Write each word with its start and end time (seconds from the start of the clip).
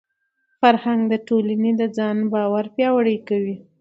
فرهنګ 0.61 1.01
د 1.11 1.13
ټولني 1.27 1.71
د 1.79 1.83
ځان 1.97 2.17
باور 2.31 2.65
پیاوړی 2.75 3.17
کوي. 3.27 3.55